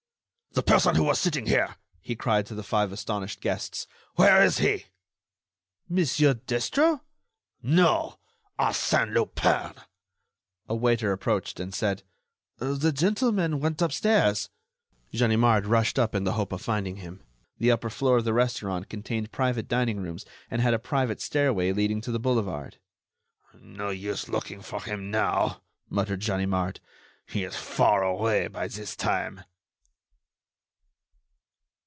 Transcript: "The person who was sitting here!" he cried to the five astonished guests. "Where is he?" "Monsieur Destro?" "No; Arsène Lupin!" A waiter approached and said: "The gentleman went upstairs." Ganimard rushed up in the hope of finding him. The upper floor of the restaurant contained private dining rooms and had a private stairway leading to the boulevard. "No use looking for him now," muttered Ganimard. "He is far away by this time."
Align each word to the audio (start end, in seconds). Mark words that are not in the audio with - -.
"The 0.53 0.61
person 0.63 0.95
who 0.95 1.05
was 1.05 1.17
sitting 1.17 1.45
here!" 1.45 1.77
he 2.01 2.13
cried 2.13 2.45
to 2.47 2.53
the 2.55 2.61
five 2.61 2.91
astonished 2.91 3.39
guests. 3.39 3.87
"Where 4.15 4.43
is 4.43 4.57
he?" 4.57 4.87
"Monsieur 5.87 6.33
Destro?" 6.33 6.99
"No; 7.63 8.19
Arsène 8.59 9.13
Lupin!" 9.13 9.73
A 10.67 10.75
waiter 10.75 11.13
approached 11.13 11.61
and 11.61 11.73
said: 11.73 12.03
"The 12.57 12.91
gentleman 12.91 13.61
went 13.61 13.81
upstairs." 13.81 14.49
Ganimard 15.13 15.67
rushed 15.67 15.97
up 15.97 16.13
in 16.13 16.25
the 16.25 16.33
hope 16.33 16.51
of 16.51 16.61
finding 16.61 16.97
him. 16.97 17.23
The 17.57 17.71
upper 17.71 17.89
floor 17.89 18.17
of 18.17 18.25
the 18.25 18.33
restaurant 18.33 18.89
contained 18.89 19.31
private 19.31 19.69
dining 19.69 20.01
rooms 20.01 20.25
and 20.49 20.61
had 20.61 20.73
a 20.73 20.79
private 20.79 21.21
stairway 21.21 21.71
leading 21.71 22.01
to 22.01 22.11
the 22.11 22.19
boulevard. 22.19 22.77
"No 23.53 23.89
use 23.89 24.27
looking 24.27 24.61
for 24.61 24.83
him 24.83 25.09
now," 25.09 25.61
muttered 25.89 26.19
Ganimard. 26.19 26.81
"He 27.25 27.45
is 27.45 27.55
far 27.55 28.03
away 28.03 28.47
by 28.49 28.67
this 28.67 28.97
time." 28.97 29.45